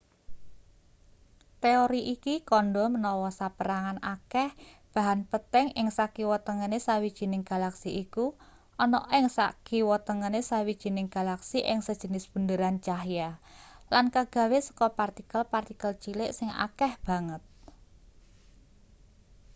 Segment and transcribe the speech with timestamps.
[1.63, 4.49] teori iki kandha menawa saperangan akeh
[4.93, 8.25] bahan peteng ing sakiwa tengene sawijining galaksi iku
[8.83, 13.29] ana ing sakiwatengene sawijining galaksi ing sejenis bunderan cahya
[13.93, 17.43] lan kagawe saka partikel-partikel cilik sing akeh banget